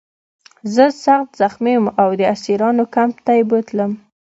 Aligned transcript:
زه 0.75 0.85
سخت 1.03 1.29
زخمي 1.41 1.75
وم 1.77 1.87
او 2.01 2.09
د 2.19 2.21
اسیرانو 2.35 2.83
کمپ 2.95 3.15
ته 3.25 3.31
یې 3.37 3.43
بوتلم 3.49 3.91